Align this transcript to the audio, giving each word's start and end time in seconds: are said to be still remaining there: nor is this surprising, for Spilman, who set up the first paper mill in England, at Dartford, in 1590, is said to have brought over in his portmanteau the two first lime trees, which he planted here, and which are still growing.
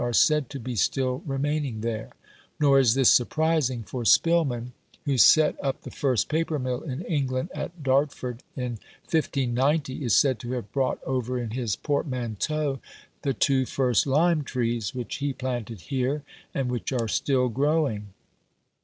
are 0.03 0.11
said 0.13 0.49
to 0.49 0.59
be 0.59 0.75
still 0.75 1.21
remaining 1.27 1.81
there: 1.81 2.15
nor 2.59 2.79
is 2.79 2.95
this 2.95 3.13
surprising, 3.13 3.83
for 3.83 4.03
Spilman, 4.03 4.71
who 5.05 5.15
set 5.15 5.55
up 5.63 5.83
the 5.83 5.91
first 5.91 6.27
paper 6.27 6.57
mill 6.57 6.81
in 6.81 7.01
England, 7.03 7.49
at 7.53 7.83
Dartford, 7.83 8.41
in 8.55 8.79
1590, 9.11 10.03
is 10.03 10.15
said 10.15 10.39
to 10.39 10.53
have 10.53 10.71
brought 10.71 10.97
over 11.03 11.37
in 11.37 11.51
his 11.51 11.75
portmanteau 11.75 12.79
the 13.21 13.35
two 13.35 13.67
first 13.67 14.07
lime 14.07 14.43
trees, 14.43 14.95
which 14.95 15.17
he 15.17 15.33
planted 15.33 15.81
here, 15.81 16.23
and 16.51 16.71
which 16.71 16.91
are 16.91 17.07
still 17.07 17.47
growing. 17.47 18.07